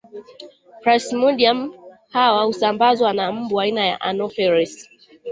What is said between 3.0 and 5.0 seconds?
na mbu aina ya Anofelesi